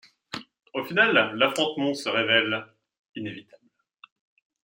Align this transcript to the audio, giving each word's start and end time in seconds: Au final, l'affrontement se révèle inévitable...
Au 0.73 0.83
final, 0.83 1.13
l'affrontement 1.37 1.93
se 1.93 2.09
révèle 2.09 2.65
inévitable... 3.15 3.69